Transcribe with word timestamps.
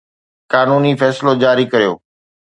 قانوني 0.53 0.91
فيصلو 1.01 1.31
جاري 1.43 1.65
ڪريو 1.73 1.93